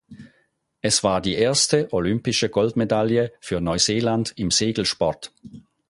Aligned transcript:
Es 0.81 1.03
war 1.03 1.21
die 1.21 1.35
erste 1.35 1.93
olympische 1.93 2.49
Goldmedaille 2.49 3.33
für 3.39 3.61
Neuseeland 3.61 4.33
im 4.35 4.49
Segelsport. 4.49 5.31